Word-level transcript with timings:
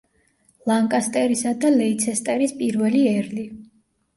ლანკასტერისა 0.69 1.53
და 1.65 1.71
ლეიცესტერის 1.75 2.57
პირველი 2.63 3.07
ერლი. 3.13 3.45